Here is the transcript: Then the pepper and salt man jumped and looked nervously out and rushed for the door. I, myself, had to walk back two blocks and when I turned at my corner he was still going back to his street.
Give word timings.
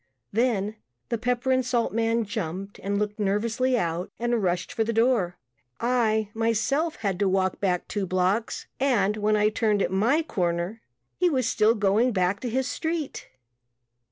Then 0.31 0.77
the 1.09 1.17
pepper 1.19 1.51
and 1.51 1.63
salt 1.63 1.93
man 1.93 2.23
jumped 2.25 2.79
and 2.81 2.97
looked 2.97 3.19
nervously 3.19 3.77
out 3.77 4.09
and 4.17 4.41
rushed 4.41 4.73
for 4.73 4.83
the 4.83 4.91
door. 4.93 5.37
I, 5.79 6.31
myself, 6.33 6.95
had 6.95 7.19
to 7.19 7.29
walk 7.29 7.59
back 7.59 7.87
two 7.87 8.07
blocks 8.07 8.65
and 8.79 9.15
when 9.15 9.35
I 9.35 9.49
turned 9.49 9.83
at 9.83 9.91
my 9.91 10.23
corner 10.23 10.81
he 11.17 11.29
was 11.29 11.45
still 11.47 11.75
going 11.75 12.13
back 12.13 12.39
to 12.39 12.49
his 12.49 12.67
street. 12.67 13.29